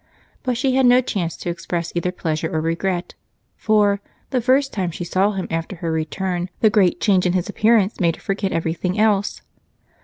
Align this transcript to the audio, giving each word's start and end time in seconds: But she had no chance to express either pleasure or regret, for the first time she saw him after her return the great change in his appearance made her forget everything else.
But 0.41 0.57
she 0.57 0.73
had 0.73 0.87
no 0.87 0.99
chance 0.99 1.37
to 1.37 1.51
express 1.51 1.91
either 1.95 2.11
pleasure 2.11 2.51
or 2.51 2.59
regret, 2.59 3.13
for 3.55 4.01
the 4.31 4.41
first 4.41 4.73
time 4.73 4.89
she 4.89 5.03
saw 5.03 5.33
him 5.33 5.45
after 5.51 5.75
her 5.75 5.91
return 5.91 6.49
the 6.59 6.71
great 6.71 6.99
change 6.99 7.27
in 7.27 7.33
his 7.33 7.49
appearance 7.49 7.99
made 7.99 8.15
her 8.15 8.21
forget 8.23 8.51
everything 8.51 8.97
else. 8.97 9.43